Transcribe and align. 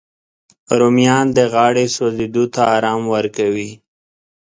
رومیان 0.79 1.27
د 1.37 1.39
غاړې 1.53 1.85
سوځېدو 1.95 2.43
ته 2.53 2.61
ارام 2.75 3.01
ورکوي 3.15 3.71